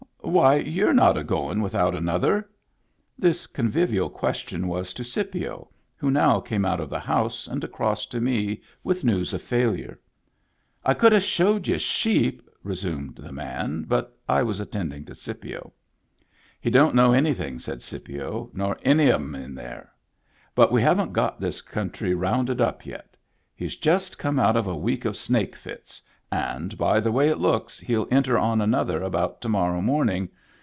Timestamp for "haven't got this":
20.81-21.61